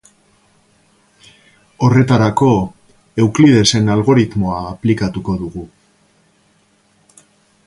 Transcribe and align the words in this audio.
Horretarako, 1.87 2.49
Euklidesen 3.27 3.93
algoritmoa 3.99 4.59
aplikatuko 4.73 5.41
dugu. 5.45 5.71